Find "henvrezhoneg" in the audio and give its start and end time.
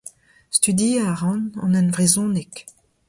1.79-2.53